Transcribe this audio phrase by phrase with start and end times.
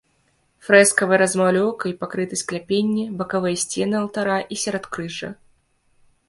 [0.67, 5.29] Фрэскавай размалёўкай пакрыты скляпенні, бакавыя сцены алтара і сяродкрыжжа.